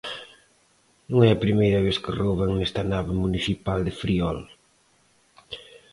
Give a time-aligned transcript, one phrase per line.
[1.09, 4.39] Non é a primeira vez que rouban nesta nave municipal de Friol.